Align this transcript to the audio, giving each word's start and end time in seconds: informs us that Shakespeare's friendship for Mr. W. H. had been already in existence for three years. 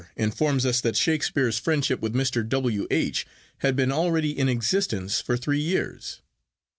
informs 0.15 0.65
us 0.65 0.81
that 0.81 0.97
Shakespeare's 0.97 1.59
friendship 1.59 1.99
for 1.99 2.09
Mr. 2.09 2.43
W. 2.49 2.87
H. 2.89 3.27
had 3.59 3.75
been 3.75 3.91
already 3.91 4.31
in 4.35 4.49
existence 4.49 5.21
for 5.21 5.37
three 5.37 5.59
years. 5.61 6.21